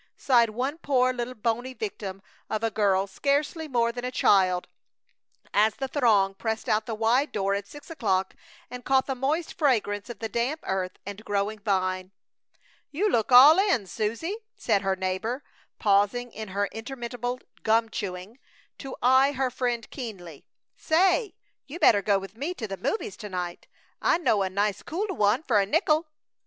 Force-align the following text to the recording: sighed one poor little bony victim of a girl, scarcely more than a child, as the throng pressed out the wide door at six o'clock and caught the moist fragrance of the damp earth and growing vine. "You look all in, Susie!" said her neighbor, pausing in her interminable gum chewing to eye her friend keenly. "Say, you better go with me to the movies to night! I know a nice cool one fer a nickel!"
sighed 0.17 0.49
one 0.49 0.79
poor 0.79 1.13
little 1.13 1.35
bony 1.35 1.75
victim 1.75 2.23
of 2.49 2.63
a 2.63 2.71
girl, 2.71 3.05
scarcely 3.05 3.67
more 3.67 3.91
than 3.91 4.03
a 4.03 4.09
child, 4.09 4.67
as 5.53 5.75
the 5.75 5.87
throng 5.87 6.33
pressed 6.33 6.67
out 6.67 6.87
the 6.87 6.95
wide 6.95 7.31
door 7.31 7.53
at 7.53 7.67
six 7.67 7.87
o'clock 7.91 8.33
and 8.71 8.83
caught 8.83 9.05
the 9.05 9.13
moist 9.13 9.53
fragrance 9.55 10.09
of 10.09 10.17
the 10.17 10.27
damp 10.27 10.59
earth 10.63 10.93
and 11.05 11.23
growing 11.23 11.59
vine. 11.59 12.11
"You 12.89 13.11
look 13.11 13.31
all 13.31 13.59
in, 13.59 13.85
Susie!" 13.85 14.37
said 14.55 14.81
her 14.81 14.95
neighbor, 14.95 15.43
pausing 15.77 16.31
in 16.33 16.47
her 16.47 16.65
interminable 16.71 17.39
gum 17.61 17.87
chewing 17.87 18.39
to 18.79 18.95
eye 19.03 19.33
her 19.33 19.51
friend 19.51 19.87
keenly. 19.91 20.47
"Say, 20.75 21.35
you 21.67 21.77
better 21.77 22.01
go 22.01 22.17
with 22.17 22.35
me 22.35 22.55
to 22.55 22.67
the 22.67 22.75
movies 22.75 23.15
to 23.17 23.29
night! 23.29 23.67
I 24.01 24.17
know 24.17 24.41
a 24.41 24.49
nice 24.49 24.81
cool 24.81 25.09
one 25.09 25.43
fer 25.43 25.59
a 25.59 25.65
nickel!" 25.67 26.07